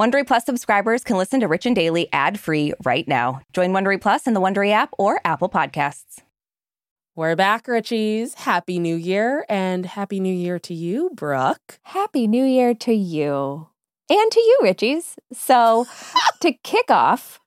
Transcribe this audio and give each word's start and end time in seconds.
Wondery 0.00 0.26
Plus 0.26 0.46
subscribers 0.46 1.04
can 1.04 1.18
listen 1.18 1.40
to 1.40 1.46
Rich 1.46 1.66
and 1.66 1.76
Daily 1.76 2.08
ad-free 2.10 2.72
right 2.84 3.06
now. 3.06 3.42
Join 3.52 3.72
Wondery 3.72 4.00
Plus 4.00 4.26
in 4.26 4.32
the 4.32 4.40
Wondery 4.40 4.70
app 4.72 4.94
or 4.96 5.20
Apple 5.26 5.50
Podcasts. 5.50 6.22
We're 7.14 7.36
back, 7.36 7.66
Richies. 7.66 8.32
Happy 8.32 8.78
New 8.78 8.96
Year 8.96 9.44
and 9.46 9.84
Happy 9.84 10.18
New 10.18 10.32
Year 10.32 10.58
to 10.60 10.72
you, 10.72 11.10
Brooke. 11.12 11.80
Happy 11.82 12.26
New 12.26 12.46
Year 12.46 12.72
to 12.72 12.94
you 12.94 13.68
and 14.08 14.32
to 14.32 14.40
you, 14.40 14.60
Richies. 14.62 15.16
So, 15.34 15.86
to 16.40 16.52
kick 16.64 16.90
off 16.90 17.38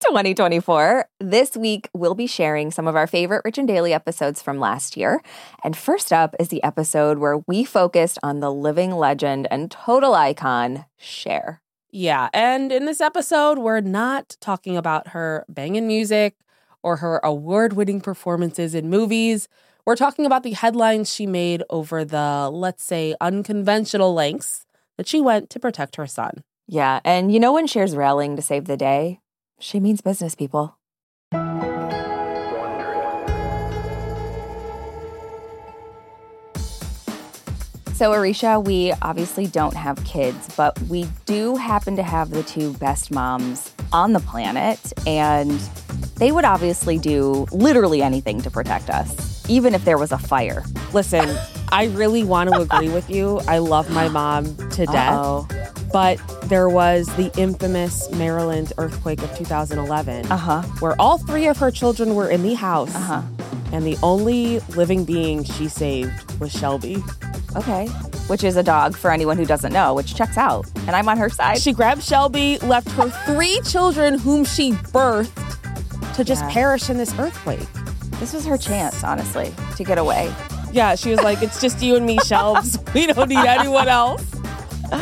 2024, 0.00 1.08
this 1.20 1.56
week 1.56 1.88
we'll 1.94 2.16
be 2.16 2.26
sharing 2.26 2.72
some 2.72 2.88
of 2.88 2.96
our 2.96 3.06
favorite 3.06 3.42
Rich 3.44 3.58
and 3.58 3.68
Daily 3.68 3.92
episodes 3.92 4.42
from 4.42 4.58
last 4.58 4.96
year. 4.96 5.22
And 5.62 5.76
first 5.76 6.12
up 6.12 6.34
is 6.40 6.48
the 6.48 6.64
episode 6.64 7.18
where 7.18 7.38
we 7.46 7.62
focused 7.62 8.18
on 8.20 8.40
the 8.40 8.52
living 8.52 8.90
legend 8.96 9.46
and 9.48 9.70
total 9.70 10.14
icon, 10.14 10.86
Cher. 10.98 11.62
Yeah, 11.92 12.28
and 12.32 12.70
in 12.70 12.84
this 12.86 13.00
episode, 13.00 13.58
we're 13.58 13.80
not 13.80 14.36
talking 14.40 14.76
about 14.76 15.08
her 15.08 15.44
banging 15.48 15.88
music 15.88 16.36
or 16.82 16.96
her 16.96 17.20
award 17.24 17.72
winning 17.72 18.00
performances 18.00 18.74
in 18.74 18.88
movies. 18.88 19.48
We're 19.84 19.96
talking 19.96 20.24
about 20.24 20.44
the 20.44 20.52
headlines 20.52 21.12
she 21.12 21.26
made 21.26 21.64
over 21.68 22.04
the, 22.04 22.48
let's 22.52 22.84
say, 22.84 23.16
unconventional 23.20 24.14
lengths 24.14 24.66
that 24.96 25.08
she 25.08 25.20
went 25.20 25.50
to 25.50 25.58
protect 25.58 25.96
her 25.96 26.06
son. 26.06 26.44
Yeah, 26.68 27.00
and 27.04 27.32
you 27.32 27.40
know 27.40 27.54
when 27.54 27.66
Cher's 27.66 27.96
rallying 27.96 28.36
to 28.36 28.42
save 28.42 28.66
the 28.66 28.76
day? 28.76 29.20
She 29.58 29.80
means 29.80 30.00
business, 30.00 30.36
people. 30.36 30.76
So, 38.00 38.12
Aricia, 38.12 38.64
we 38.64 38.94
obviously 39.02 39.46
don't 39.46 39.74
have 39.74 40.02
kids, 40.06 40.48
but 40.56 40.80
we 40.84 41.06
do 41.26 41.56
happen 41.56 41.96
to 41.96 42.02
have 42.02 42.30
the 42.30 42.42
two 42.42 42.72
best 42.78 43.10
moms 43.10 43.74
on 43.92 44.14
the 44.14 44.20
planet, 44.20 44.78
and 45.06 45.50
they 46.16 46.32
would 46.32 46.46
obviously 46.46 46.96
do 46.96 47.44
literally 47.52 48.00
anything 48.00 48.40
to 48.40 48.50
protect 48.50 48.88
us, 48.88 49.44
even 49.50 49.74
if 49.74 49.84
there 49.84 49.98
was 49.98 50.12
a 50.12 50.18
fire. 50.18 50.64
Listen, 50.94 51.28
I 51.72 51.88
really 51.88 52.24
want 52.24 52.48
to 52.48 52.60
agree 52.62 52.88
with 52.88 53.10
you. 53.10 53.38
I 53.46 53.58
love 53.58 53.90
my 53.90 54.08
mom 54.08 54.46
to 54.70 54.86
death. 54.86 55.18
Uh-oh. 55.18 55.46
But 55.92 56.16
there 56.44 56.70
was 56.70 57.06
the 57.16 57.30
infamous 57.36 58.10
Maryland 58.12 58.72
earthquake 58.78 59.20
of 59.22 59.36
2011, 59.36 60.32
Uh-huh. 60.32 60.62
where 60.78 60.98
all 60.98 61.18
three 61.18 61.48
of 61.48 61.58
her 61.58 61.70
children 61.70 62.14
were 62.14 62.30
in 62.30 62.42
the 62.42 62.54
house, 62.54 62.94
Uh-huh. 62.94 63.20
And 63.72 63.84
the 63.86 63.96
only 64.02 64.58
living 64.76 65.04
being 65.04 65.44
she 65.44 65.68
saved 65.68 66.38
was 66.40 66.50
Shelby. 66.52 67.02
Okay. 67.56 67.86
Which 68.28 68.44
is 68.44 68.56
a 68.56 68.62
dog 68.62 68.96
for 68.96 69.10
anyone 69.10 69.36
who 69.36 69.44
doesn't 69.44 69.72
know, 69.72 69.94
which 69.94 70.14
checks 70.14 70.36
out. 70.38 70.66
And 70.86 70.90
I'm 70.90 71.08
on 71.08 71.18
her 71.18 71.28
side. 71.28 71.58
She 71.60 71.72
grabbed 71.72 72.02
Shelby, 72.02 72.58
left 72.58 72.88
her 72.92 73.10
three 73.26 73.60
children, 73.64 74.18
whom 74.18 74.44
she 74.44 74.72
birthed, 74.72 76.14
to 76.14 76.24
just 76.24 76.42
Yeah. 76.44 76.50
perish 76.52 76.90
in 76.90 76.96
this 76.96 77.12
earthquake. 77.18 77.66
this 78.20 78.32
was 78.34 78.44
her 78.46 78.58
chance, 78.58 79.02
honestly, 79.02 79.52
to 79.76 79.84
get 79.84 79.98
away. 79.98 80.32
Yeah, 80.72 80.94
she 80.94 81.10
was 81.10 81.20
like, 81.22 81.42
"It's 81.42 81.60
just 81.60 81.82
you 81.82 81.96
and 81.96 82.04
me, 82.06 82.18
Shelbs. 82.28 82.78
We 82.94 83.06
don't 83.06 83.28
need 83.28 83.38
anyone 83.38 83.88
else." 83.88 84.24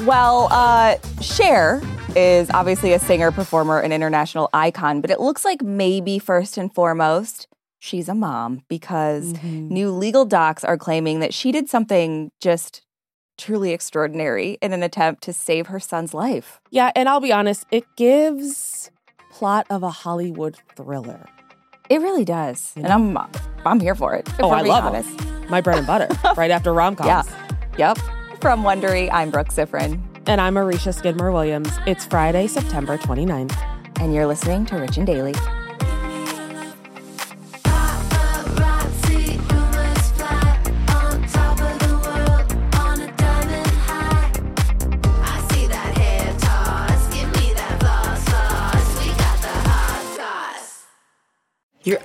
Well, 0.00 0.48
uh, 0.50 0.96
Cher 1.20 1.80
is 2.16 2.50
obviously 2.50 2.92
a 2.92 2.98
singer, 2.98 3.30
performer, 3.30 3.78
and 3.80 3.92
international 3.92 4.50
icon, 4.52 5.00
but 5.00 5.10
it 5.10 5.20
looks 5.20 5.44
like 5.44 5.62
maybe 5.62 6.18
first 6.18 6.58
and 6.58 6.74
foremost, 6.74 7.46
she's 7.82 8.08
a 8.08 8.14
mom 8.14 8.62
because 8.68 9.32
mm-hmm. 9.32 9.68
new 9.68 9.90
legal 9.90 10.24
docs 10.24 10.62
are 10.62 10.78
claiming 10.78 11.18
that 11.18 11.34
she 11.34 11.50
did 11.50 11.68
something 11.68 12.30
just 12.40 12.82
truly 13.36 13.72
extraordinary 13.72 14.56
in 14.62 14.72
an 14.72 14.84
attempt 14.84 15.22
to 15.24 15.32
save 15.32 15.66
her 15.66 15.80
son's 15.80 16.14
life. 16.14 16.60
Yeah, 16.70 16.92
and 16.94 17.08
I'll 17.08 17.20
be 17.20 17.32
honest, 17.32 17.66
it 17.72 17.84
gives 17.96 18.90
plot 19.32 19.66
of 19.68 19.82
a 19.82 19.90
Hollywood 19.90 20.56
thriller. 20.76 21.26
It 21.90 22.00
really 22.00 22.24
does. 22.24 22.72
And 22.76 22.86
I'm 22.86 23.18
I'm 23.66 23.80
here 23.80 23.96
for 23.96 24.14
it. 24.14 24.28
Oh, 24.38 24.50
I 24.50 24.62
love 24.62 24.84
honest. 24.84 25.20
it. 25.20 25.50
My 25.50 25.60
bread 25.60 25.78
and 25.78 25.86
butter, 25.86 26.08
right 26.36 26.52
after 26.52 26.72
rom 26.72 26.94
coms. 26.94 27.28
Yeah. 27.78 27.94
Yep. 27.94 27.98
From 28.40 28.62
Wondery, 28.62 29.10
I'm 29.12 29.30
Brooke 29.30 29.48
Siffrinn, 29.48 30.00
And 30.26 30.40
I'm 30.40 30.54
Marisha 30.54 30.94
Skidmore 30.94 31.32
Williams. 31.32 31.70
It's 31.86 32.04
Friday, 32.04 32.46
September 32.46 32.96
29th. 32.96 33.56
and 34.00 34.14
you're 34.14 34.26
listening 34.26 34.66
to 34.66 34.76
Rich 34.76 34.98
and 34.98 35.06
Daily. 35.06 35.34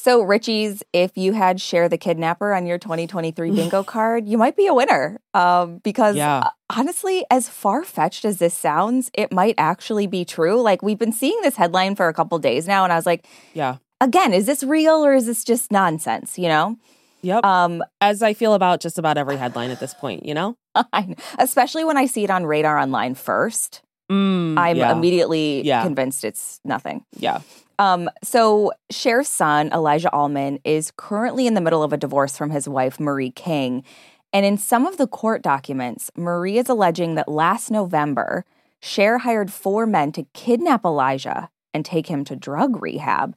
So, 0.00 0.22
Richie's, 0.22 0.84
if 0.92 1.16
you 1.18 1.32
had 1.32 1.60
Cher 1.60 1.88
the 1.88 1.98
Kidnapper 1.98 2.54
on 2.54 2.66
your 2.66 2.78
2023 2.78 3.50
bingo 3.50 3.82
card, 3.94 4.28
you 4.28 4.38
might 4.38 4.54
be 4.56 4.68
a 4.68 4.72
winner. 4.72 5.18
Um, 5.34 5.78
because 5.78 6.14
Yeah. 6.14 6.38
uh, 6.38 6.50
honestly, 6.70 7.26
as 7.32 7.48
far 7.48 7.82
fetched 7.82 8.24
as 8.24 8.38
this 8.38 8.54
sounds, 8.54 9.10
it 9.12 9.32
might 9.32 9.56
actually 9.58 10.06
be 10.06 10.24
true. 10.24 10.62
Like, 10.62 10.82
we've 10.82 11.00
been 11.00 11.10
seeing 11.10 11.36
this 11.42 11.56
headline 11.56 11.96
for 11.96 12.06
a 12.06 12.14
couple 12.14 12.38
days 12.38 12.68
now, 12.68 12.84
and 12.84 12.92
I 12.92 12.96
was 12.96 13.06
like, 13.06 13.26
Yeah. 13.54 13.78
again, 14.00 14.32
is 14.32 14.46
this 14.46 14.62
real 14.62 15.04
or 15.04 15.14
is 15.14 15.26
this 15.26 15.42
just 15.42 15.72
nonsense? 15.72 16.38
You 16.38 16.46
know? 16.46 16.76
Yep. 17.22 17.44
Um, 17.44 17.82
As 18.00 18.22
I 18.22 18.34
feel 18.34 18.54
about 18.54 18.80
just 18.80 19.00
about 19.00 19.18
every 19.18 19.36
headline 19.36 19.72
at 19.72 19.80
this 19.80 19.94
point, 19.94 20.24
you 20.24 20.32
know? 20.32 20.54
Especially 21.40 21.82
when 21.82 21.96
I 21.96 22.06
see 22.06 22.22
it 22.22 22.30
on 22.30 22.46
Radar 22.46 22.78
Online 22.78 23.16
first, 23.16 23.82
Mm, 24.10 24.58
I'm 24.58 24.76
yeah. 24.76 24.92
immediately 24.92 25.62
Yeah. 25.62 25.82
convinced 25.82 26.24
it's 26.24 26.60
nothing. 26.64 27.04
Yeah. 27.16 27.40
Um, 27.78 28.10
so 28.24 28.72
Cher's 28.90 29.28
son, 29.28 29.70
Elijah 29.72 30.12
Allman, 30.12 30.58
is 30.64 30.92
currently 30.96 31.46
in 31.46 31.54
the 31.54 31.60
middle 31.60 31.82
of 31.82 31.92
a 31.92 31.96
divorce 31.96 32.36
from 32.36 32.50
his 32.50 32.68
wife, 32.68 32.98
Marie 32.98 33.30
King. 33.30 33.84
And 34.32 34.44
in 34.44 34.58
some 34.58 34.86
of 34.86 34.96
the 34.96 35.06
court 35.06 35.42
documents, 35.42 36.10
Marie 36.16 36.58
is 36.58 36.68
alleging 36.68 37.14
that 37.14 37.28
last 37.28 37.70
November, 37.70 38.44
Cher 38.80 39.18
hired 39.18 39.52
four 39.52 39.86
men 39.86 40.12
to 40.12 40.24
kidnap 40.34 40.84
Elijah 40.84 41.50
and 41.72 41.84
take 41.84 42.08
him 42.08 42.24
to 42.24 42.36
drug 42.36 42.82
rehab. 42.82 43.36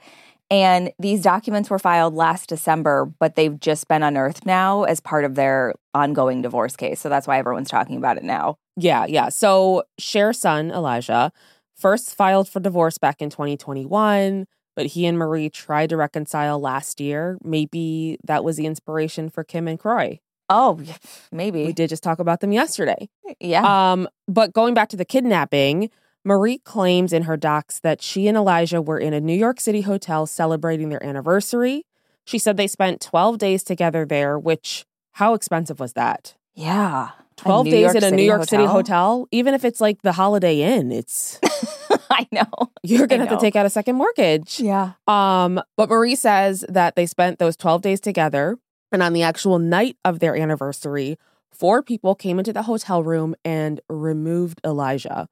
And 0.52 0.92
these 1.00 1.22
documents 1.22 1.70
were 1.70 1.80
filed 1.80 2.14
last 2.14 2.50
December, 2.50 3.06
but 3.20 3.36
they've 3.36 3.58
just 3.58 3.88
been 3.88 4.04
unearthed 4.04 4.46
now 4.46 4.84
as 4.84 5.00
part 5.00 5.24
of 5.24 5.36
their 5.36 5.74
ongoing 5.94 6.42
divorce 6.42 6.76
case. 6.76 7.00
So 7.00 7.08
that's 7.08 7.26
why 7.26 7.40
everyone's 7.40 7.70
talking 7.70 7.96
about 7.96 8.18
it 8.18 8.24
now. 8.24 8.58
Yeah, 8.76 9.06
yeah. 9.06 9.30
So 9.30 9.84
Cher's 9.98 10.40
son, 10.40 10.70
Elijah, 10.70 11.32
first 11.78 12.16
filed 12.16 12.50
for 12.50 12.60
divorce 12.60 12.98
back 12.98 13.22
in 13.22 13.30
2021, 13.30 14.46
but 14.76 14.88
he 14.88 15.06
and 15.06 15.18
Marie 15.18 15.50
tried 15.50 15.90
to 15.90 15.98
reconcile 15.98 16.60
last 16.60 17.00
year. 17.00 17.38
Maybe 17.42 18.18
that 18.26 18.44
was 18.44 18.58
the 18.58 18.66
inspiration 18.66 19.30
for 19.30 19.46
Kim 19.46 19.70
and 19.70 19.80
Kroy. 19.80 20.20
Oh, 20.50 20.82
maybe. 21.32 21.66
We 21.66 21.72
did 21.72 21.90
just 21.90 22.04
talk 22.04 22.20
about 22.20 22.42
them 22.42 22.52
yesterday. 22.52 23.08
Yeah. 23.40 23.92
Um, 23.94 24.10
but 24.28 24.52
going 24.52 24.74
back 24.74 24.90
to 24.90 24.98
the 24.98 25.06
kidnapping, 25.06 25.90
Marie 26.24 26.60
claims 26.60 27.14
in 27.14 27.24
her 27.24 27.38
docs 27.38 27.80
that 27.80 28.02
she 28.02 28.28
and 28.28 28.38
Elijah 28.38 28.82
were 28.82 29.00
in 29.00 29.14
a 29.14 29.22
New 29.22 29.36
York 29.36 29.60
City 29.60 29.82
hotel 29.82 30.26
celebrating 30.26 30.90
their 30.90 31.04
anniversary. 31.04 31.86
She 32.26 32.38
said 32.38 32.58
they 32.58 32.68
spent 32.68 33.02
12 33.02 33.38
days 33.38 33.64
together 33.64 34.06
there, 34.06 34.38
which 34.38 34.86
how 35.14 35.34
expensive 35.34 35.80
was 35.80 35.94
that? 35.94 36.36
yeah. 36.56 37.10
12 37.38 37.66
days 37.66 37.82
York 37.82 37.96
in 37.96 38.04
a 38.04 38.10
City 38.10 38.16
New 38.18 38.24
York 38.24 38.44
City 38.48 38.66
hotel, 38.66 39.28
even 39.32 39.56
if 39.56 39.66
it's 39.66 39.82
like 39.82 40.04
the 40.04 40.12
Holiday 40.12 40.62
Inn, 40.62 40.92
it's 40.92 41.40
I 42.12 42.28
know. 42.32 42.46
you're 42.84 43.08
going 43.08 43.20
to 43.20 43.26
have 43.26 43.36
to 43.36 43.44
take 43.44 43.56
out 43.56 43.66
a 43.66 43.70
second 43.70 43.96
mortgage. 43.96 44.60
Yeah. 44.60 44.92
Um, 45.08 45.60
but 45.76 45.90
Marie 45.90 46.14
says 46.14 46.64
that 46.70 46.96
they 46.96 47.08
spent 47.08 47.40
those 47.40 47.58
12 47.58 47.82
days 47.82 48.00
together. 48.00 48.60
And 48.92 49.02
on 49.02 49.14
the 49.14 49.24
actual 49.24 49.58
night 49.58 49.98
of 50.06 50.20
their 50.20 50.36
anniversary, 50.36 51.18
four 51.52 51.82
people 51.82 52.14
came 52.14 52.38
into 52.38 52.54
the 52.54 52.64
hotel 52.64 53.02
room 53.02 53.34
and 53.44 53.80
removed 53.90 54.62
Elijah. 54.64 55.28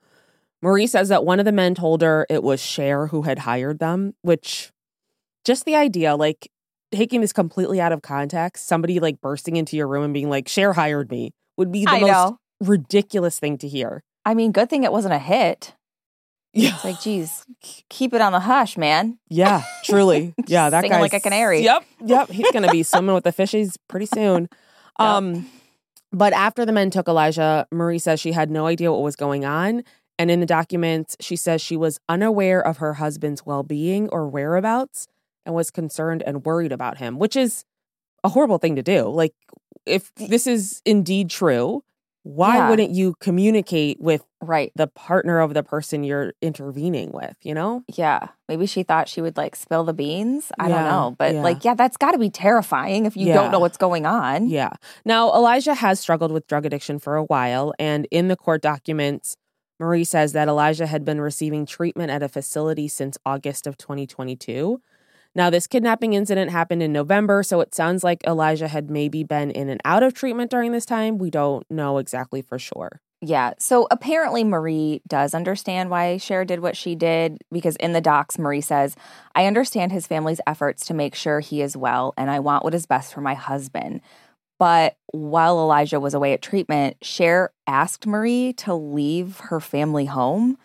Marie 0.61 0.88
says 0.88 1.09
that 1.09 1.25
one 1.25 1.39
of 1.39 1.45
the 1.45 1.51
men 1.51 1.75
told 1.75 2.01
her 2.01 2.25
it 2.29 2.44
was 2.44 2.59
Cher 2.61 3.07
who 3.07 3.21
had 3.23 3.39
hired 3.39 3.79
them, 3.79 4.13
which 4.21 4.71
just 5.45 5.65
the 5.65 5.75
idea, 5.75 6.15
like 6.15 6.51
taking 6.91 7.21
this 7.21 7.33
completely 7.33 7.79
out 7.79 7.91
of 7.91 8.01
context, 8.01 8.67
somebody 8.67 9.00
like 9.00 9.21
bursting 9.21 9.56
into 9.56 9.77
your 9.77 9.88
room 9.88 10.03
and 10.03 10.13
being 10.13 10.29
like, 10.29 10.47
Cher 10.47 10.73
hired 10.73 11.09
me 11.11 11.31
would 11.57 11.71
be 11.71 11.85
the 11.85 11.91
I 11.91 12.00
most 12.01 12.11
know. 12.11 12.39
ridiculous 12.61 13.39
thing 13.39 13.57
to 13.59 13.67
hear. 13.67 14.03
I 14.25 14.33
mean, 14.33 14.51
good 14.51 14.69
thing 14.69 14.83
it 14.83 14.91
wasn't 14.91 15.13
a 15.13 15.19
hit. 15.19 15.75
Yeah. 16.53 16.73
It's 16.73 16.83
like, 16.83 17.00
geez, 17.01 17.45
keep 17.89 18.13
it 18.13 18.21
on 18.21 18.31
the 18.31 18.39
hush, 18.39 18.75
man. 18.75 19.19
Yeah, 19.29 19.61
truly. 19.83 20.33
Yeah, 20.47 20.69
that 20.71 20.83
guy 20.89 21.00
like 21.00 21.13
a 21.13 21.19
canary. 21.19 21.61
Yep, 21.61 21.85
yep. 22.03 22.29
He's 22.29 22.50
gonna 22.51 22.71
be 22.71 22.81
swimming 22.83 23.13
with 23.13 23.23
the 23.23 23.31
fishies 23.31 23.75
pretty 23.88 24.07
soon. 24.07 24.50
Um, 24.97 25.47
but 26.11 26.33
after 26.33 26.65
the 26.65 26.71
men 26.71 26.89
took 26.89 27.07
Elijah, 27.07 27.67
Marie 27.71 28.00
says 28.00 28.19
she 28.19 28.31
had 28.31 28.50
no 28.50 28.65
idea 28.65 28.91
what 28.91 29.03
was 29.03 29.15
going 29.15 29.45
on, 29.45 29.83
and 30.19 30.30
in 30.30 30.39
the 30.42 30.45
documents, 30.45 31.18
she 31.19 31.36
says 31.36 31.62
she 31.62 31.75
was 31.77 32.00
unaware 32.07 32.62
of 32.62 32.77
her 32.77 32.95
husband's 32.95 33.45
well-being 33.45 34.10
or 34.10 34.27
whereabouts, 34.27 35.07
and 35.45 35.56
was 35.56 35.71
concerned 35.71 36.21
and 36.27 36.45
worried 36.45 36.71
about 36.71 36.98
him, 36.98 37.18
which 37.18 37.36
is 37.36 37.63
a 38.24 38.30
horrible 38.30 38.60
thing 38.60 38.75
to 38.75 38.83
do. 38.83 39.07
Like, 39.07 39.33
if 39.86 40.13
this 40.16 40.45
is 40.45 40.81
indeed 40.86 41.30
true, 41.30 41.83
why 42.24 42.57
Yeah. 42.57 42.69
wouldn't 42.69 42.92
you 42.92 43.16
communicate 43.21 44.00
with 44.01 44.25
Right. 44.42 44.74
the 44.75 44.88
partner 44.88 45.39
of 45.39 45.54
the 45.54 45.63
person 45.63 46.04
you're 46.04 46.33
intervening 46.42 47.12
with? 47.13 47.36
You 47.44 47.54
know? 47.54 47.83
Yeah. 47.88 48.27
Maybe 48.50 48.66
she 48.66 48.83
thought 48.83 49.07
she 49.07 49.21
would 49.21 49.38
like 49.38 49.56
spill 49.56 49.86
the 49.86 49.94
beans. 49.94 50.51
I 50.60 50.68
don't 50.68 50.83
know. 50.83 51.16
But 51.18 51.36
yeah. 51.36 51.42
like, 51.42 51.63
yeah, 51.63 51.74
that's 51.75 51.95
got 51.95 52.12
to 52.12 52.18
be 52.19 52.30
terrifying 52.30 53.06
if 53.06 53.16
you 53.16 53.27
Yeah. 53.27 53.36
don't 53.36 53.51
know 53.51 53.60
what's 53.60 53.77
going 53.77 54.06
on. 54.06 54.50
Yeah. 54.50 54.71
Now, 55.06 55.33
Elijah 55.33 55.74
has 55.75 56.00
struggled 56.01 56.31
with 56.33 56.45
drug 56.45 56.66
addiction 56.66 57.00
for 57.00 57.16
a 57.16 57.24
while. 57.24 57.74
And 57.80 58.06
in 58.12 58.27
the 58.27 58.36
court 58.36 58.62
documents, 58.62 59.38
Marie 59.79 60.03
says 60.03 60.33
that 60.33 60.47
Elijah 60.47 60.87
had 60.87 61.05
been 61.05 61.21
receiving 61.21 61.65
treatment 61.65 62.11
at 62.11 62.23
a 62.23 62.29
facility 62.29 62.87
since 62.87 63.17
August 63.25 63.65
of 63.65 63.77
2022. 63.77 64.81
Now, 65.35 65.49
this 65.49 65.67
kidnapping 65.67 66.13
incident 66.13 66.51
happened 66.51 66.83
in 66.83 66.91
November. 66.91 67.43
So 67.43 67.61
it 67.61 67.73
sounds 67.73 68.03
like 68.03 68.25
Elijah 68.25 68.67
had 68.67 68.89
maybe 68.89 69.23
been 69.23 69.51
in 69.51 69.69
and 69.69 69.79
out 69.85 70.03
of 70.03 70.13
treatment 70.13 70.51
during 70.51 70.71
this 70.71 70.85
time. 70.85 71.17
We 71.17 71.29
don't 71.29 71.69
know 71.69 71.97
exactly 71.97 72.41
for 72.41 72.59
sure. 72.59 73.01
Yeah. 73.21 73.53
So 73.59 73.85
apparently, 73.91 74.45
Marie 74.45 75.01
does 75.07 75.33
understand 75.33 75.89
why 75.89 76.17
Cher 76.17 76.45
did 76.45 76.61
what 76.61 76.77
she 76.77 76.95
did 76.95 77.37
because 77.51 77.75
in 77.75 77.91
the 77.91 77.99
docs, 77.99 78.39
Marie 78.39 78.61
says, 78.61 78.95
I 79.35 79.45
understand 79.45 79.91
his 79.91 80.07
family's 80.07 80.39
efforts 80.47 80.85
to 80.85 80.93
make 80.93 81.15
sure 81.15 81.41
he 81.41 81.61
is 81.61 81.75
well, 81.75 82.13
and 82.15 82.31
I 82.31 82.39
want 82.39 82.63
what 82.63 82.73
is 82.73 82.85
best 82.85 83.13
for 83.13 83.19
my 83.19 83.33
husband. 83.33 83.99
But 84.59 84.97
while 85.13 85.57
Elijah 85.57 86.00
was 86.00 86.13
away 86.13 86.33
at 86.33 86.41
treatment, 86.41 86.97
Cher 87.01 87.51
asked 87.65 88.06
Marie 88.06 88.53
to 88.53 88.75
leave 88.75 89.38
her 89.39 89.59
family 89.59 90.06
home. 90.06 90.57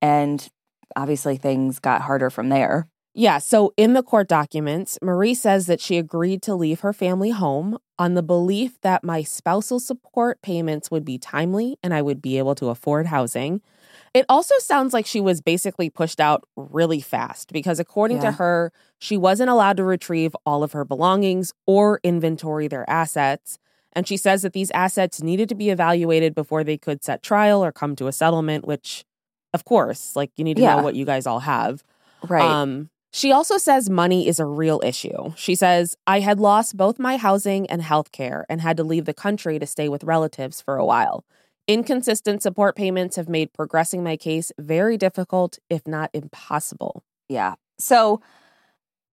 And 0.00 0.48
obviously, 0.96 1.36
things 1.36 1.78
got 1.78 2.02
harder 2.02 2.30
from 2.30 2.48
there. 2.48 2.88
Yeah, 3.14 3.38
so 3.38 3.74
in 3.76 3.92
the 3.92 4.02
court 4.02 4.26
documents, 4.26 4.98
Marie 5.02 5.34
says 5.34 5.66
that 5.66 5.82
she 5.82 5.98
agreed 5.98 6.40
to 6.42 6.54
leave 6.54 6.80
her 6.80 6.94
family 6.94 7.28
home 7.28 7.76
on 7.98 8.14
the 8.14 8.22
belief 8.22 8.80
that 8.80 9.04
my 9.04 9.22
spousal 9.22 9.78
support 9.78 10.40
payments 10.40 10.90
would 10.90 11.04
be 11.04 11.18
timely 11.18 11.76
and 11.82 11.92
I 11.92 12.00
would 12.00 12.22
be 12.22 12.38
able 12.38 12.54
to 12.54 12.70
afford 12.70 13.06
housing. 13.06 13.60
It 14.14 14.26
also 14.28 14.54
sounds 14.58 14.92
like 14.92 15.06
she 15.06 15.20
was 15.20 15.40
basically 15.40 15.88
pushed 15.88 16.20
out 16.20 16.44
really 16.54 17.00
fast 17.00 17.50
because, 17.52 17.80
according 17.80 18.20
to 18.20 18.32
her, 18.32 18.70
she 18.98 19.16
wasn't 19.16 19.48
allowed 19.48 19.78
to 19.78 19.84
retrieve 19.84 20.36
all 20.44 20.62
of 20.62 20.72
her 20.72 20.84
belongings 20.84 21.54
or 21.66 21.98
inventory 22.02 22.68
their 22.68 22.88
assets. 22.90 23.58
And 23.94 24.06
she 24.06 24.18
says 24.18 24.42
that 24.42 24.52
these 24.52 24.70
assets 24.72 25.22
needed 25.22 25.48
to 25.48 25.54
be 25.54 25.70
evaluated 25.70 26.34
before 26.34 26.62
they 26.62 26.76
could 26.76 27.02
set 27.02 27.22
trial 27.22 27.64
or 27.64 27.72
come 27.72 27.96
to 27.96 28.06
a 28.06 28.12
settlement, 28.12 28.66
which, 28.66 29.04
of 29.54 29.64
course, 29.64 30.14
like 30.14 30.30
you 30.36 30.44
need 30.44 30.56
to 30.56 30.62
Yeah. 30.62 30.76
know 30.76 30.82
what 30.82 30.94
you 30.94 31.06
guys 31.06 31.26
all 31.26 31.40
have. 31.40 31.82
Right. 32.28 32.50
Um, 32.50 32.90
she 33.12 33.32
also 33.32 33.58
says 33.58 33.90
money 33.90 34.26
is 34.26 34.38
a 34.38 34.46
real 34.46 34.80
issue. 34.84 35.32
She 35.36 35.54
says, 35.54 35.96
I 36.06 36.20
had 36.20 36.40
lost 36.40 36.76
both 36.76 36.98
my 36.98 37.18
housing 37.18 37.66
and 37.68 37.82
health 37.82 38.12
care 38.12 38.46
and 38.48 38.60
had 38.60 38.76
to 38.78 38.84
leave 38.84 39.04
the 39.04 39.12
country 39.14 39.58
to 39.58 39.66
stay 39.66 39.88
with 39.88 40.04
relatives 40.04 40.60
for 40.62 40.76
a 40.76 40.84
while. 40.84 41.24
Inconsistent 41.68 42.42
support 42.42 42.74
payments 42.76 43.16
have 43.16 43.28
made 43.28 43.52
progressing 43.52 44.02
my 44.02 44.16
case 44.16 44.50
very 44.58 44.96
difficult, 44.96 45.58
if 45.70 45.86
not 45.86 46.10
impossible. 46.12 47.04
Yeah. 47.28 47.54
So 47.78 48.20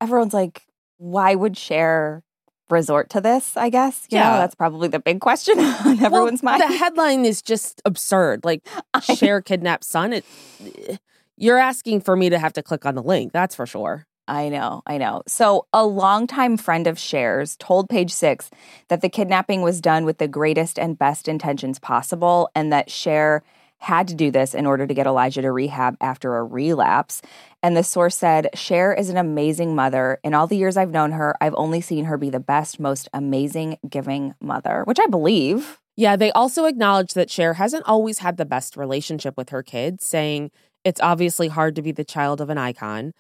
everyone's 0.02 0.34
like, 0.34 0.64
why 0.98 1.36
would 1.36 1.56
Cher 1.58 2.24
resort 2.70 3.10
to 3.12 3.22
this? 3.22 3.56
I 3.56 3.70
guess. 3.70 4.08
You 4.10 4.18
know, 4.18 4.24
Yeah. 4.24 4.38
that's 4.40 4.56
probably 4.56 4.88
the 4.88 5.00
big 5.00 5.22
question 5.22 5.60
on 5.60 6.04
everyone's 6.04 6.42
well, 6.42 6.58
mind. 6.58 6.72
The 6.72 6.78
headline 6.78 7.24
is 7.26 7.42
just 7.42 7.82
absurd. 7.86 8.44
Like, 8.44 8.68
Cher 9.16 9.42
kidnapped 9.42 9.84
son. 9.84 10.14
It, 10.14 10.26
eh, 10.88 10.98
you're 11.38 11.58
asking 11.58 12.02
for 12.02 12.16
me 12.16 12.30
to 12.30 12.38
have 12.40 12.54
to 12.54 12.64
click 12.64 12.86
on 12.86 12.96
the 12.96 13.04
link. 13.04 13.32
That's 13.32 13.56
for 13.56 13.66
sure. 13.66 14.06
I 14.30 14.50
know, 14.50 14.84
I 14.86 14.98
know. 14.98 15.24
So, 15.28 15.66
a 15.74 15.86
longtime 15.86 16.58
friend 16.58 16.86
of 16.86 17.00
Cher's 17.00 17.56
told 17.58 17.90
Page 17.90 18.12
Six 18.12 18.52
that 18.88 19.02
the 19.02 19.10
kidnapping 19.10 19.62
was 19.64 19.82
done 19.82 20.06
with 20.06 20.20
the 20.20 20.28
greatest 20.28 20.78
and 20.78 20.98
best 20.98 21.28
intentions 21.28 21.80
possible, 21.80 22.50
and 22.54 22.72
that 22.72 22.92
Cher 22.92 23.44
had 23.80 24.08
to 24.10 24.14
do 24.14 24.30
this 24.30 24.54
in 24.54 24.66
order 24.66 24.86
to 24.86 24.94
get 24.94 25.08
Elijah 25.08 25.42
to 25.42 25.52
rehab 25.52 25.98
after 26.02 26.36
a 26.36 26.44
relapse. 26.44 27.22
And 27.64 27.76
the 27.76 27.84
source 27.84 28.16
said, 28.16 28.50
Cher 28.54 28.94
is 28.94 29.10
an 29.10 29.18
amazing 29.18 29.74
mother. 29.74 30.20
In 30.24 30.34
all 30.34 30.48
the 30.48 30.58
years 30.58 30.78
I've 30.78 30.92
known 30.92 31.14
her, 31.14 31.36
I've 31.42 31.56
only 31.56 31.82
seen 31.82 32.06
her 32.06 32.18
be 32.18 32.30
the 32.30 32.42
best, 32.42 32.80
most 32.80 33.10
amazing, 33.14 33.78
giving 33.90 34.36
mother, 34.42 34.84
which 34.86 35.00
I 35.00 35.08
believe. 35.08 35.80
Yeah, 35.96 36.18
they 36.18 36.32
also 36.32 36.66
acknowledge 36.66 37.14
that 37.14 37.32
Cher 37.32 37.54
hasn't 37.56 37.88
always 37.88 38.20
had 38.20 38.38
the 38.38 38.46
best 38.46 38.78
relationship 38.78 39.36
with 39.38 39.50
her 39.50 39.64
kids, 39.64 40.06
saying 40.06 40.52
it's 40.84 41.02
obviously 41.02 41.48
hard 41.48 41.76
to 41.76 41.82
be 41.82 41.92
the 41.92 42.06
child 42.06 42.42
of 42.42 42.50
an 42.50 42.58
icon. 42.58 43.14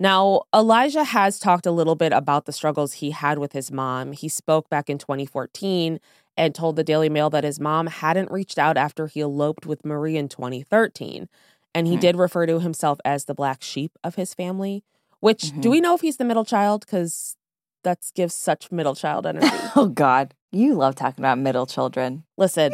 Now, 0.00 0.42
Elijah 0.54 1.04
has 1.04 1.38
talked 1.38 1.66
a 1.66 1.70
little 1.70 1.94
bit 1.94 2.12
about 2.12 2.46
the 2.46 2.52
struggles 2.52 2.94
he 2.94 3.10
had 3.10 3.38
with 3.38 3.52
his 3.52 3.70
mom. 3.70 4.12
He 4.12 4.28
spoke 4.30 4.70
back 4.70 4.88
in 4.88 4.96
2014 4.96 6.00
and 6.38 6.54
told 6.54 6.76
the 6.76 6.84
Daily 6.84 7.10
Mail 7.10 7.28
that 7.30 7.44
his 7.44 7.60
mom 7.60 7.86
hadn't 7.86 8.30
reached 8.30 8.58
out 8.58 8.78
after 8.78 9.06
he 9.08 9.20
eloped 9.20 9.66
with 9.66 9.84
Marie 9.84 10.16
in 10.16 10.28
2013. 10.28 11.28
And 11.74 11.86
he 11.86 11.94
Hmm. 11.96 12.00
did 12.00 12.16
refer 12.16 12.46
to 12.46 12.60
himself 12.60 12.98
as 13.04 13.26
the 13.26 13.34
black 13.34 13.62
sheep 13.62 13.92
of 14.02 14.14
his 14.14 14.32
family, 14.32 14.82
which 15.20 15.52
do 15.60 15.68
Mhm. 15.68 15.72
we 15.72 15.80
know 15.82 15.94
if 15.94 16.00
he's 16.00 16.16
the 16.16 16.24
middle 16.24 16.46
child? 16.46 16.80
Because 16.86 17.36
that 17.84 17.98
gives 18.14 18.34
such 18.34 18.72
middle 18.72 18.94
child 18.94 19.26
energy. 19.26 19.48
Oh, 19.76 19.88
God. 19.88 20.32
You 20.50 20.74
love 20.74 20.94
talking 20.94 21.22
about 21.22 21.38
middle 21.38 21.66
children. 21.66 22.24
Listen, 22.38 22.72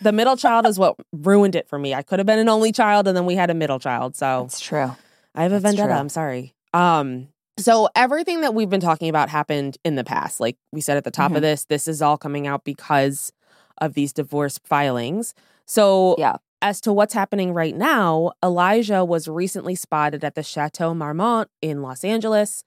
the 0.00 0.12
middle 0.12 0.36
child 0.36 0.66
is 0.66 0.76
what 0.78 0.96
ruined 1.12 1.54
it 1.54 1.68
for 1.68 1.78
me. 1.78 1.94
I 1.94 2.02
could 2.02 2.18
have 2.18 2.26
been 2.26 2.38
an 2.40 2.48
only 2.48 2.72
child 2.72 3.06
and 3.06 3.16
then 3.16 3.26
we 3.26 3.36
had 3.36 3.48
a 3.48 3.54
middle 3.54 3.78
child. 3.78 4.16
So 4.16 4.42
it's 4.44 4.58
true. 4.60 4.90
I 5.36 5.42
have 5.44 5.52
a 5.52 5.54
that's 5.60 5.62
vendetta. 5.74 5.88
true. 5.88 5.98
I'm 6.00 6.08
sorry. 6.08 6.54
Um 6.74 7.28
so 7.58 7.88
everything 7.94 8.40
that 8.40 8.52
we've 8.52 8.68
been 8.68 8.80
talking 8.80 9.08
about 9.08 9.28
happened 9.28 9.78
in 9.84 9.94
the 9.94 10.02
past. 10.04 10.40
Like 10.40 10.56
we 10.72 10.80
said 10.80 10.96
at 10.96 11.04
the 11.04 11.10
top 11.12 11.30
Mhm. 11.32 11.36
of 11.36 11.42
this, 11.42 11.64
this 11.66 11.86
is 11.86 12.02
all 12.02 12.18
coming 12.18 12.46
out 12.48 12.64
because 12.64 13.32
of 13.78 13.94
these 13.94 14.12
divorce 14.12 14.58
filings. 14.64 15.34
So 15.66 16.16
Yeah. 16.18 16.36
as 16.62 16.80
to 16.82 16.92
what's 16.92 17.14
happening 17.14 17.54
right 17.54 17.76
now, 17.76 18.32
Elijah 18.42 19.04
was 19.04 19.28
recently 19.28 19.76
spotted 19.76 20.24
at 20.24 20.34
the 20.34 20.42
Chateau 20.42 20.94
Marmont 20.94 21.48
in 21.62 21.80
Los 21.80 22.02
Angeles. 22.02 22.64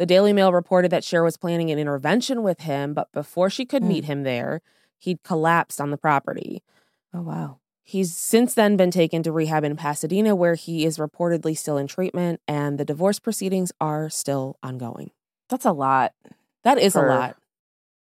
The 0.00 0.06
Daily 0.06 0.32
Mail 0.32 0.52
reported 0.52 0.90
that 0.90 1.04
Cher 1.04 1.22
was 1.22 1.36
planning 1.36 1.70
an 1.70 1.78
intervention 1.78 2.42
with 2.42 2.60
him, 2.62 2.92
but 2.92 3.12
before 3.12 3.48
she 3.50 3.64
could 3.64 3.82
Hmm. 3.82 3.88
meet 3.88 4.04
him 4.06 4.24
there, 4.24 4.62
he'd 4.98 5.22
collapsed 5.22 5.80
on 5.80 5.90
the 5.90 5.96
property. 5.96 6.64
Oh, 7.12 7.22
wow. 7.22 7.58
He's 7.86 8.16
since 8.16 8.54
then 8.54 8.76
been 8.76 8.90
taken 8.90 9.22
to 9.24 9.32
rehab 9.32 9.62
in 9.62 9.76
Pasadena, 9.76 10.34
where 10.34 10.54
he 10.54 10.86
is 10.86 10.96
reportedly 10.96 11.56
still 11.56 11.76
in 11.76 11.86
treatment, 11.86 12.40
and 12.48 12.78
the 12.78 12.84
divorce 12.84 13.18
proceedings 13.18 13.72
are 13.78 14.08
still 14.08 14.56
ongoing. 14.62 15.10
That's 15.50 15.66
a 15.66 15.72
lot. 15.72 16.12
That 16.64 16.78
is 16.78 16.94
For 16.94 17.06
a 17.06 17.14
lot. 17.14 17.36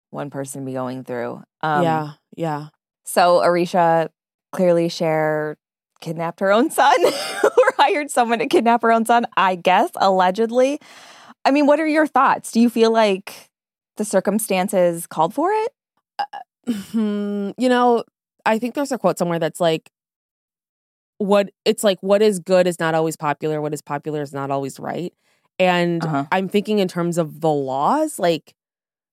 One 0.09 0.29
person 0.29 0.63
be 0.63 0.71
going 0.73 1.03
through. 1.03 1.43
Um, 1.61 1.83
yeah, 1.83 2.11
yeah. 2.35 2.67
So 3.03 3.41
Aricia 3.41 4.07
clearly 4.53 4.87
Cher 4.87 5.57
kidnapped 5.99 6.39
her 6.39 6.51
own 6.51 6.69
son 6.71 6.95
or 7.43 7.73
hired 7.77 8.09
someone 8.09 8.39
to 8.39 8.47
kidnap 8.47 8.83
her 8.83 8.91
own 8.91 9.05
son, 9.05 9.25
I 9.35 9.55
guess, 9.55 9.89
allegedly. 9.97 10.79
I 11.43 11.51
mean, 11.51 11.65
what 11.65 11.81
are 11.81 11.87
your 11.87 12.07
thoughts? 12.07 12.51
Do 12.51 12.61
you 12.61 12.69
feel 12.69 12.91
like 12.91 13.49
the 13.97 14.05
circumstances 14.05 15.07
called 15.07 15.33
for 15.33 15.51
it? 15.51 15.73
Hmm, 16.91 17.51
you 17.57 17.67
know, 17.67 18.03
I 18.45 18.59
think 18.59 18.75
there's 18.75 18.91
a 18.91 18.97
quote 18.97 19.17
somewhere 19.17 19.39
that's 19.39 19.59
like, 19.59 19.89
what 21.17 21.51
it's 21.65 21.83
like, 21.83 21.99
what 22.01 22.21
is 22.21 22.39
good 22.39 22.67
is 22.67 22.79
not 22.79 22.95
always 22.95 23.15
popular, 23.15 23.61
what 23.61 23.73
is 23.73 23.81
popular 23.81 24.21
is 24.21 24.33
not 24.33 24.51
always 24.51 24.79
right. 24.79 25.13
And 25.59 26.03
Uh-huh. 26.03 26.25
I'm 26.31 26.49
thinking 26.49 26.79
in 26.79 26.87
terms 26.87 27.17
of 27.17 27.41
the 27.41 27.49
laws, 27.51 28.19
like 28.19 28.53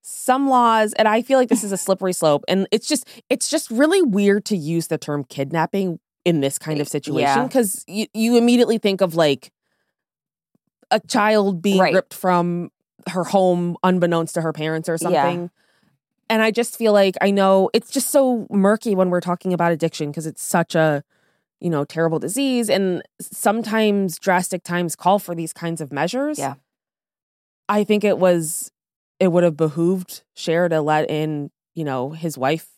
some 0.03 0.49
laws, 0.49 0.93
and 0.95 1.07
I 1.07 1.23
feel 1.23 1.39
like 1.39 1.49
this 1.51 1.63
is 1.63 1.73
a 1.73 1.77
slippery 1.87 2.13
slope. 2.13 2.43
And 2.49 2.67
it's 2.73 2.89
just, 2.89 3.07
it's 3.29 3.49
just 3.49 3.71
really 3.71 4.03
weird 4.03 4.45
to 4.47 4.57
use 4.57 4.89
the 4.89 4.99
term 4.99 5.25
kidnapping 5.25 6.01
in 6.25 6.41
this 6.41 6.59
kind 6.59 6.81
of 6.81 6.89
situation 6.89 7.23
Yeah. 7.43 7.47
because 7.47 7.85
you, 7.87 8.07
you 8.15 8.37
immediately 8.37 8.79
think 8.79 9.01
of 9.01 9.15
like 9.15 9.53
a 10.91 11.01
child 11.01 11.63
being 11.63 11.79
Right. 11.81 11.95
ripped 11.95 12.15
from 12.15 12.71
her 13.09 13.25
home 13.25 13.77
unbeknownst 13.83 14.35
to 14.35 14.43
her 14.43 14.53
parents 14.53 14.89
or 14.89 14.97
Yeah. 15.01 15.47
And 16.31 16.43
I 16.43 16.53
just 16.53 16.77
feel 16.77 16.93
like 16.93 17.17
I 17.21 17.33
know 17.33 17.71
it's 17.75 17.91
just 17.91 18.11
so 18.11 18.47
murky 18.51 18.95
when 18.95 19.11
we're 19.11 19.21
talking 19.21 19.53
about 19.53 19.73
addiction 19.73 20.11
because 20.13 20.27
it's 20.27 20.43
such 20.43 20.77
a, 20.77 21.03
you 21.61 21.69
know, 21.69 21.85
terrible 21.85 22.21
disease. 22.21 22.71
And 22.71 23.03
sometimes 23.21 24.17
drastic 24.17 24.63
times 24.63 24.95
call 24.95 25.19
for 25.19 25.35
these 25.35 25.53
kinds 25.53 25.81
of 25.81 25.93
measures. 25.93 26.39
Yeah. 26.39 26.55
I 27.69 27.83
think 27.83 28.05
it 28.05 28.19
was, 28.19 28.71
it 29.19 29.33
would 29.33 29.43
have 29.43 29.57
behooved 29.57 30.23
Cher 30.37 30.69
to 30.69 30.81
let 30.81 31.11
in, 31.11 31.51
you 31.75 31.85
know, 31.85 32.11
his 32.11 32.39
wife 32.39 32.69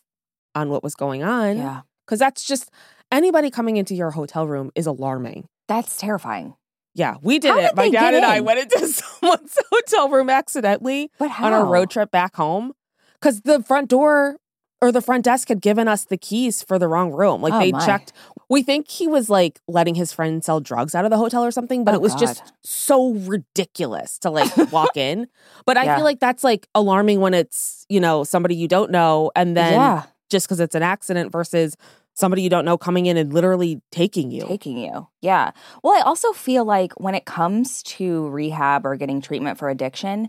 on 0.55 0.71
what 0.71 0.83
was 0.83 0.95
going 0.95 1.23
on. 1.23 1.59
Yeah. 1.59 1.83
Cause 2.07 2.19
that's 2.19 2.45
just 2.45 2.71
anybody 3.13 3.51
coming 3.51 3.77
into 3.77 3.95
your 3.95 4.13
hotel 4.13 4.47
room 4.47 4.71
is 4.75 4.87
alarming. 4.87 5.47
That's 5.69 5.99
terrifying. 5.99 6.55
Yeah, 6.95 7.17
we 7.23 7.39
did 7.39 7.51
How 7.51 7.59
it. 7.59 7.69
did 7.69 7.77
My 7.77 7.91
dad 7.91 8.15
and 8.15 8.25
I 8.25 8.41
went 8.41 8.61
into 8.61 8.87
someone's 8.87 9.59
hotel 9.71 10.09
room 10.09 10.31
accidentally 10.31 11.11
on 11.21 11.53
a 11.53 11.65
road 11.65 11.91
trip 11.91 12.11
back 12.11 12.35
home 12.37 12.73
because 13.23 13.43
the 13.43 13.62
front 13.62 13.88
door 13.88 14.37
or 14.81 14.91
the 14.91 15.00
front 15.00 15.25
desk 15.25 15.47
had 15.49 15.61
given 15.62 15.87
us 15.87 16.05
the 16.05 16.17
keys 16.17 16.61
for 16.64 16.76
the 16.76 16.88
wrong 16.88 17.12
room. 17.12 17.41
Like 17.41 17.55
Oh, 17.55 17.59
they 17.61 17.71
my. 17.71 17.87
checked. 17.87 18.12
We 18.50 18.64
think 18.64 18.91
he 18.91 19.07
was 19.07 19.31
like 19.31 19.61
letting 19.69 19.95
his 19.95 20.12
friend 20.12 20.45
sell 20.45 20.59
drugs 20.61 20.93
out 20.97 21.05
of 21.05 21.12
the 21.12 21.17
hotel 21.19 21.45
or 21.45 21.52
something, 21.52 21.85
but 21.85 21.93
Oh, 21.95 21.99
it 21.99 22.00
was 22.00 22.14
God. 22.14 22.19
just 22.19 22.52
so 22.64 23.12
ridiculous 23.12 24.19
to 24.21 24.31
like 24.31 24.50
walk 24.73 24.97
in. 24.97 25.29
But 25.67 25.76
I 25.76 25.85
Yeah. 25.85 25.95
feel 25.97 26.05
like 26.05 26.19
that's 26.19 26.43
like 26.43 26.67
alarming 26.75 27.21
when 27.21 27.33
it's, 27.33 27.87
you 27.88 28.00
know, 28.00 28.25
somebody 28.25 28.57
you 28.57 28.67
don't 28.67 28.91
know 28.91 29.31
and 29.37 29.57
then 29.57 29.75
yeah, 29.75 30.02
just 30.31 30.47
because 30.49 30.59
it's 30.59 30.75
an 30.75 30.83
accident 30.83 31.31
versus 31.31 31.76
somebody 32.14 32.43
you 32.43 32.50
don't 32.50 32.64
know 32.64 32.76
coming 32.76 33.07
in 33.07 33.17
and 33.17 33.33
literally 33.33 33.81
taking 33.93 34.33
you. 34.33 34.45
taking 34.47 34.76
you. 34.79 35.07
Yeah. 35.21 35.52
Well, 35.85 35.95
I 35.95 36.00
also 36.05 36.33
feel 36.33 36.64
like 36.64 36.93
when 37.00 37.14
it 37.14 37.25
comes 37.25 37.83
to 37.85 38.29
rehab 38.31 38.85
or 38.85 38.97
getting 38.97 39.21
treatment 39.23 39.59
for 39.59 39.71
addiction, 39.71 40.29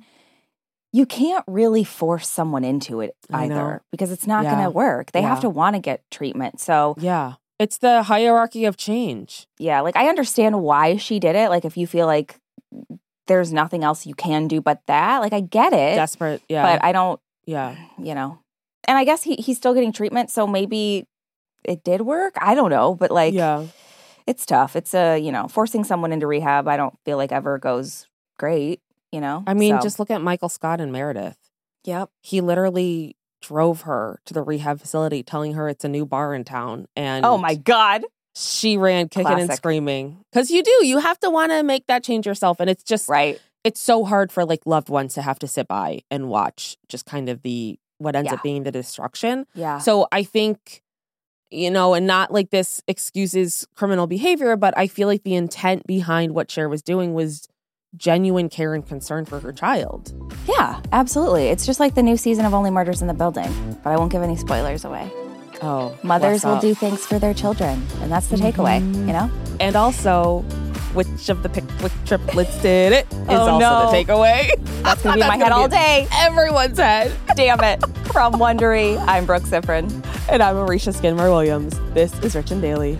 you 0.93 1.07
can't 1.07 1.43
really 1.47 1.83
force 1.83 2.29
someone 2.29 2.63
into 2.63 3.01
it 3.01 3.17
either 3.31 3.81
because 3.91 4.11
it's 4.11 4.27
not 4.27 4.43
going 4.43 4.63
to 4.63 4.69
work. 4.69 5.11
They 5.11 5.23
have 5.23 5.41
to 5.41 5.49
want 5.49 5.75
to 5.75 5.81
get 5.81 6.09
treatment. 6.09 6.61
So, 6.61 6.95
yeah. 6.99 7.33
It's 7.59 7.77
the 7.77 8.03
hierarchy 8.03 8.65
of 8.65 8.77
change. 8.77 9.47
yeah, 9.57 9.81
like 9.81 9.95
I 9.95 10.09
understand 10.09 10.61
why 10.61 10.97
she 10.97 11.19
did 11.19 11.35
it. 11.35 11.49
Like 11.49 11.65
if 11.65 11.77
you 11.77 11.87
feel 11.87 12.07
like 12.07 12.35
there's 13.27 13.53
nothing 13.53 13.83
else 13.83 14.05
you 14.05 14.13
can 14.15 14.47
do 14.47 14.59
but 14.59 14.81
that, 14.87 15.19
like 15.19 15.33
I 15.33 15.39
get 15.39 15.71
it. 15.71 15.95
Desperate. 15.95 16.41
Yeah. 16.49 16.63
But 16.63 16.83
I 16.83 16.91
don't, 16.91 17.19
yeah. 17.45 17.75
you 17.97 18.15
know. 18.15 18.39
And 18.85 18.97
I 18.97 19.05
guess 19.05 19.23
he 19.23 19.35
he's 19.35 19.57
still 19.57 19.73
getting 19.73 19.93
treatment, 19.93 20.29
so 20.29 20.45
maybe 20.45 21.07
it 21.63 21.83
did 21.83 22.01
work. 22.01 22.33
I 22.41 22.53
don't 22.53 22.69
know, 22.69 22.95
but 22.95 23.11
like 23.11 23.33
yeah. 23.33 23.67
it's 24.27 24.45
tough. 24.45 24.75
It's 24.75 24.93
a, 24.93 25.17
you 25.17 25.31
know, 25.31 25.47
forcing 25.47 25.83
someone 25.85 26.11
into 26.11 26.27
rehab, 26.27 26.67
I 26.67 26.75
don't 26.75 26.97
feel 27.05 27.17
like 27.17 27.31
ever 27.31 27.59
goes 27.59 28.07
great, 28.37 28.81
you 29.13 29.21
know? 29.21 29.43
I 29.47 29.53
mean, 29.53 29.77
So- 29.77 29.81
just 29.83 29.99
look 29.99 30.11
at 30.11 30.21
Michael 30.21 30.49
Scott 30.49 30.81
and 30.81 30.91
Meredith. 30.91 31.37
Yep. 31.85 32.09
He 32.21 32.41
literally 32.41 33.15
drove 33.41 33.81
her 33.81 34.19
to 34.25 34.33
the 34.33 34.41
rehab 34.41 34.79
facility 34.79 35.21
telling 35.21 35.53
her 35.53 35.67
it's 35.69 35.83
a 35.83 35.89
new 35.89 36.05
bar 36.05 36.33
in 36.33 36.43
town. 36.43 36.87
And 36.95 37.25
Oh 37.25 37.37
my 37.37 37.55
God. 37.55 38.05
she 38.35 38.77
ran 38.77 39.09
kicking 39.09 39.39
and 39.39 39.53
screaming. 39.53 40.17
Because 40.31 40.49
you 40.49 40.63
do, 40.63 40.85
you 40.85 40.97
have 40.99 41.19
to 41.19 41.29
want 41.29 41.51
to 41.51 41.61
make 41.61 41.85
that 41.87 42.03
change 42.03 42.25
yourself. 42.25 42.59
And 42.59 42.69
it's 42.69 42.83
just, 42.83 43.07
Right. 43.09 43.39
it's 43.63 43.79
so 43.81 44.05
hard 44.05 44.31
for 44.31 44.43
like 44.45 44.65
loved 44.65 44.89
ones 44.89 45.13
to 45.15 45.21
have 45.21 45.37
to 45.39 45.47
sit 45.47 45.67
by 45.67 46.01
and 46.09 46.29
watch 46.29 46.77
just 46.89 47.05
kind 47.05 47.29
of 47.29 47.41
the, 47.43 47.77
what 47.99 48.15
ends 48.15 48.29
Yeah. 48.31 48.35
up 48.37 48.43
being 48.43 48.63
the 48.63 48.71
destruction. 48.71 49.45
Yeah. 49.53 49.77
So 49.79 50.07
I 50.11 50.23
think, 50.23 50.81
you 51.51 51.69
know, 51.69 51.93
and 51.93 52.07
not 52.07 52.31
like 52.31 52.49
this 52.49 52.81
excuses 52.87 53.67
criminal 53.75 54.07
behavior, 54.07 54.55
but 54.55 54.73
I 54.77 54.87
feel 54.87 55.07
like 55.07 55.23
the 55.23 55.35
intent 55.35 55.85
behind 55.85 56.33
what 56.33 56.49
Cher 56.49 56.67
was 56.69 56.81
doing 56.81 57.13
was 57.13 57.47
genuine 57.97 58.49
care 58.49 58.73
and 58.73 58.85
concern 58.87 59.25
for 59.25 59.39
her 59.39 59.51
child. 59.53 60.11
yeah, 60.47 60.81
absolutely. 60.91 61.47
It's 61.47 61.65
just 61.65 61.79
like 61.79 61.95
the 61.95 62.03
new 62.03 62.17
season 62.17 62.45
of 62.45 62.53
Only 62.53 62.71
Murders 62.71 63.01
in 63.01 63.07
the 63.07 63.13
Building, 63.13 63.77
but 63.83 63.91
I 63.91 63.97
won't 63.97 64.11
give 64.11 64.21
any 64.23 64.35
spoilers 64.35 64.83
away. 64.85 65.11
Oh, 65.61 65.97
Mothers 66.03 66.43
will 66.43 66.53
up. 66.55 66.61
do 66.61 66.73
things 66.75 67.05
for 67.05 67.19
their 67.19 67.33
children, 67.33 67.85
and 68.01 68.11
that's 68.11 68.27
the 68.27 68.35
takeaway, 68.35 68.79
you 69.07 69.13
know? 69.13 69.31
And 69.59 69.75
also, 69.75 70.39
which 70.93 71.29
of 71.29 71.41
the 71.43 71.49
Pickwick 71.49 71.91
triplets 72.05 72.61
did 72.61 72.91
it 72.93 73.05
is 73.11 73.17
Oh, 73.29 73.35
also 73.51 73.59
no. 73.59 73.91
the 73.91 73.97
takeaway. 73.97 74.49
That's 74.83 75.01
to 75.03 75.13
be 75.13 75.21
in 75.21 75.27
my 75.27 75.37
head 75.37 75.51
all 75.51 75.69
day. 75.69 76.07
Everyone's 76.13 76.77
head. 76.79 77.15
Damn 77.35 77.63
it. 77.63 77.79
From 78.11 78.33
Wondery, 78.33 78.97
I'm 79.07 79.25
Brooke 79.25 79.43
Siffrinn. 79.43 79.89
And 80.29 80.41
I'm 80.43 80.55
Marisha 80.55 80.93
Skidmore 80.93 81.29
Williams. 81.29 81.79
This 81.93 82.17
is 82.19 82.35
Rich 82.35 82.51
and 82.51 82.61
Daily. 82.61 82.97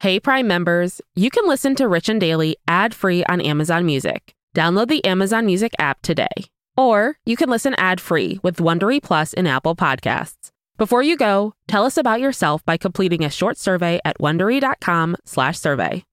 Hey, 0.00 0.20
Prime 0.20 0.46
members, 0.46 1.00
you 1.16 1.28
can 1.28 1.48
listen 1.48 1.74
to 1.74 1.88
Rich 1.88 2.08
and 2.08 2.20
Daily 2.20 2.56
ad 2.68 2.94
free 2.94 3.24
on 3.24 3.40
Amazon 3.40 3.84
Music. 3.84 4.32
Download 4.54 4.86
the 4.86 5.04
Amazon 5.04 5.44
Music 5.44 5.74
app 5.80 6.02
today. 6.02 6.28
Or 6.76 7.16
you 7.26 7.36
can 7.36 7.50
listen 7.50 7.74
ad 7.74 8.00
free 8.00 8.38
with 8.44 8.58
Wondery 8.58 9.02
Plus 9.02 9.32
in 9.32 9.48
Apple 9.48 9.74
Podcasts. 9.74 10.50
Before 10.76 11.02
you 11.02 11.16
go, 11.16 11.52
tell 11.66 11.84
us 11.84 11.96
about 11.96 12.20
yourself 12.20 12.64
by 12.64 12.76
completing 12.76 13.24
a 13.24 13.30
short 13.30 13.58
survey 13.58 13.98
at 14.04 14.20
wondery.com/slash 14.20 15.58
survey. 15.58 16.04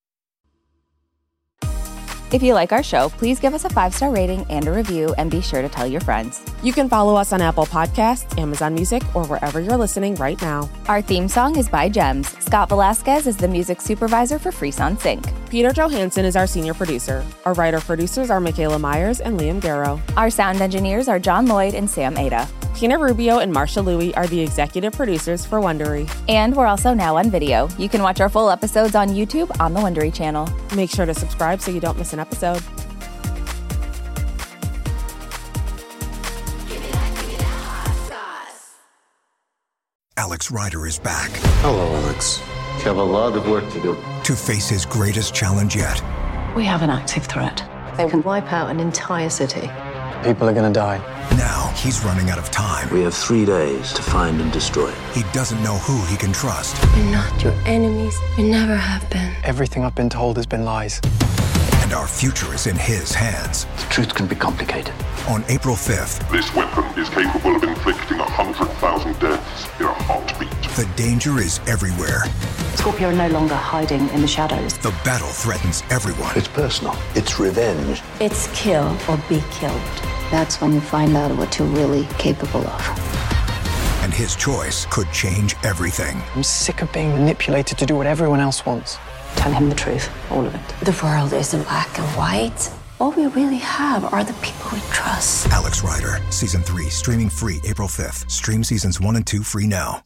If 2.31 2.41
you 2.41 2.53
like 2.53 2.71
our 2.71 2.81
show, 2.81 3.09
please 3.09 3.39
give 3.39 3.53
us 3.53 3.65
a 3.65 3.69
five 3.69 3.93
star 3.93 4.11
rating 4.11 4.45
and 4.49 4.67
a 4.67 4.71
review, 4.71 5.13
and 5.17 5.29
be 5.29 5.41
sure 5.41 5.61
to 5.61 5.69
tell 5.69 5.85
your 5.85 6.01
friends. 6.01 6.41
You 6.63 6.73
can 6.73 6.89
follow 6.89 7.15
us 7.15 7.31
on 7.31 7.41
Apple 7.41 7.65
Podcasts, 7.65 8.37
Amazon 8.39 8.73
Music, 8.73 9.03
or 9.15 9.25
wherever 9.25 9.59
you're 9.59 9.77
listening 9.77 10.15
right 10.15 10.41
now. 10.41 10.69
Our 10.87 11.01
theme 11.01 11.27
song 11.27 11.55
is 11.55 11.69
by 11.69 11.87
Gems. 11.87 12.29
Scott 12.43 12.69
Velasquez 12.69 13.27
is 13.27 13.37
the 13.37 13.47
music 13.47 13.79
supervisor 13.79 14.39
for 14.39 14.51
Frisson 14.51 14.99
Sync. 14.99 15.23
Peter 15.49 15.71
Johansson 15.71 16.25
is 16.25 16.35
our 16.35 16.47
senior 16.47 16.73
producer. 16.73 17.23
Our 17.45 17.53
writer 17.53 17.79
producers 17.79 18.31
are 18.31 18.39
Michaela 18.39 18.79
Myers 18.79 19.21
and 19.21 19.39
Liam 19.39 19.61
Garrow. 19.61 20.01
Our 20.17 20.29
sound 20.29 20.61
engineers 20.61 21.07
are 21.07 21.19
John 21.19 21.45
Lloyd 21.45 21.75
and 21.75 21.89
Sam 21.89 22.17
Ada. 22.17 22.47
Tina 22.75 22.99
Rubio 22.99 23.39
and 23.39 23.55
Marsha 23.55 23.83
Louie 23.83 24.13
are 24.15 24.27
the 24.27 24.41
executive 24.41 24.91
producers 24.93 25.45
for 25.45 25.61
Wondery. 25.61 26.13
And 26.27 26.53
we're 26.53 26.67
also 26.67 26.93
now 26.93 27.15
on 27.15 27.31
video. 27.31 27.69
You 27.77 27.87
can 27.87 28.03
watch 28.03 28.19
our 28.19 28.27
full 28.27 28.49
episodes 28.49 28.95
on 28.95 29.09
YouTube 29.09 29.49
on 29.61 29.73
the 29.73 29.79
Wondery 29.79 30.13
channel. 30.13 30.49
Make 30.75 30.89
sure 30.89 31.05
to 31.05 31.13
subscribe 31.13 31.61
so 31.61 31.71
you 31.71 31.79
don't 31.79 31.97
miss 31.97 32.11
an 32.11 32.19
episode. 32.19 32.61
Alex 40.17 40.49
Rider 40.51 40.85
is 40.87 40.97
back 40.99 41.29
Hello, 41.61 41.95
Alex. 42.03 42.39
You 42.79 42.83
have 42.85 42.97
a 42.97 43.03
lot 43.03 43.35
of 43.37 43.47
work 43.47 43.69
to 43.71 43.81
do. 43.81 43.97
to 44.23 44.33
face 44.35 44.67
his 44.69 44.85
greatest 44.85 45.33
challenge 45.33 45.75
yet. 45.75 46.01
We 46.55 46.65
have 46.65 46.81
an 46.81 46.89
active 46.89 47.25
threat. 47.25 47.63
They 47.97 48.09
can 48.09 48.21
wipe 48.23 48.51
out 48.51 48.69
an 48.69 48.79
entire 48.79 49.29
city. 49.29 49.69
People 50.23 50.49
are 50.49 50.53
gonna 50.53 50.73
die. 50.73 50.99
Now 51.31 51.71
he's 51.75 52.03
running 52.05 52.29
out 52.29 52.37
of 52.37 52.49
time. 52.51 52.89
We 52.93 53.01
have 53.01 53.13
three 53.13 53.45
days 53.45 53.91
to 53.93 54.01
find 54.01 54.39
and 54.41 54.51
destroy 54.51 54.89
it. 54.89 54.97
He 55.13 55.23
doesn't 55.33 55.61
know 55.63 55.75
who 55.77 56.03
he 56.05 56.17
can 56.17 56.31
trust. 56.31 56.75
We're 56.95 57.11
not 57.11 57.43
your 57.43 57.53
enemies. 57.65 58.17
We 58.37 58.43
never 58.49 58.75
have 58.75 59.09
been. 59.09 59.33
Everything 59.43 59.83
I've 59.83 59.95
been 59.95 60.09
told 60.09 60.37
has 60.37 60.45
been 60.45 60.63
lies. 60.65 61.01
And 61.83 61.93
our 61.93 62.07
future 62.07 62.53
is 62.53 62.67
in 62.67 62.75
his 62.75 63.13
hands. 63.13 63.65
The 63.77 63.83
truth 63.89 64.13
can 64.15 64.27
be 64.27 64.35
complicated. 64.35 64.93
On 65.27 65.43
April 65.49 65.75
5th, 65.75 66.29
This 66.31 66.53
weapon 66.55 66.83
is 66.99 67.09
capable 67.09 67.55
of 67.55 67.63
inflicting 67.63 68.17
100,000 68.19 69.19
deaths 69.19 69.67
in 69.79 69.85
a 69.85 69.93
heartbeat. 69.93 70.49
the 70.75 70.85
danger 70.95 71.37
is 71.39 71.59
everywhere. 71.67 72.21
Scorpia 72.75 73.09
are 73.11 73.13
no 73.15 73.27
longer 73.29 73.55
hiding 73.55 74.07
in 74.09 74.21
the 74.21 74.27
shadows. 74.27 74.77
The 74.79 74.91
battle 75.03 75.27
threatens 75.29 75.83
everyone. 75.89 76.35
It's 76.35 76.47
personal. 76.47 76.95
It's 77.15 77.39
revenge. 77.39 78.01
It's 78.19 78.47
kill 78.59 78.95
or 79.09 79.17
be 79.29 79.41
killed. 79.51 79.81
That's 80.31 80.59
when 80.59 80.73
you 80.73 80.81
find 80.81 81.15
out 81.15 81.35
what 81.37 81.57
you're 81.59 81.67
really 81.67 82.05
capable 82.17 82.65
of. 82.67 82.99
And 84.01 84.13
his 84.13 84.35
choice 84.35 84.85
could 84.87 85.11
change 85.11 85.55
everything. 85.63 86.21
I'm 86.35 86.43
sick 86.43 86.81
of 86.81 86.91
being 86.91 87.09
manipulated 87.09 87.77
to 87.77 87.85
do 87.85 87.95
what 87.95 88.07
everyone 88.07 88.39
else 88.39 88.65
wants. 88.65 88.97
Tell 89.35 89.51
him 89.51 89.69
the 89.69 89.75
truth, 89.75 90.09
all 90.31 90.45
of 90.45 90.55
it. 90.55 90.85
The 90.85 90.99
world 91.03 91.33
isn't 91.33 91.63
black 91.63 91.97
and 91.97 92.07
white. 92.17 92.71
All 92.99 93.11
we 93.11 93.27
really 93.27 93.57
have 93.57 94.05
are 94.13 94.23
the 94.23 94.33
people 94.41 94.69
we 94.71 94.79
trust. 94.91 95.47
Alex 95.49 95.83
Rider, 95.83 96.19
Season 96.29 96.61
3, 96.61 96.85
streaming 96.89 97.29
free 97.29 97.59
April 97.65 97.87
5th. 97.87 98.29
Stream 98.31 98.63
Seasons 98.63 99.01
1 99.01 99.15
and 99.17 99.27
2 99.27 99.43
free 99.43 99.67
now. 99.67 100.01